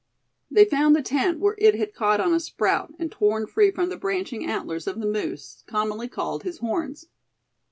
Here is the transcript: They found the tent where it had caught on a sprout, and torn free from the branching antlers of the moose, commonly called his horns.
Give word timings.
They 0.49 0.65
found 0.65 0.95
the 0.95 1.03
tent 1.03 1.37
where 1.39 1.53
it 1.59 1.75
had 1.75 1.93
caught 1.93 2.19
on 2.19 2.33
a 2.33 2.39
sprout, 2.39 2.91
and 2.97 3.11
torn 3.11 3.45
free 3.45 3.69
from 3.69 3.89
the 3.89 3.97
branching 3.97 4.43
antlers 4.49 4.87
of 4.87 4.99
the 4.99 5.05
moose, 5.05 5.63
commonly 5.67 6.07
called 6.07 6.41
his 6.41 6.57
horns. 6.57 7.05